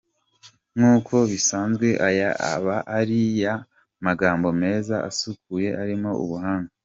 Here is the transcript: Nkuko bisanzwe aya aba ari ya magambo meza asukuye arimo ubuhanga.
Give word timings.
Nkuko 0.77 1.15
bisanzwe 1.31 1.87
aya 2.07 2.29
aba 2.53 2.77
ari 2.99 3.19
ya 3.41 3.55
magambo 4.05 4.47
meza 4.61 4.95
asukuye 5.09 5.69
arimo 5.81 6.11
ubuhanga. 6.23 6.71